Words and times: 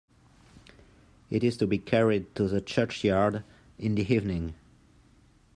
It 1.29 1.43
is 1.43 1.57
to 1.57 1.67
be 1.67 1.77
carried 1.77 2.33
to 2.33 2.47
the 2.47 2.59
churchyard 2.59 3.43
in 3.77 3.93
the 3.93 4.11
evening. 4.11 4.55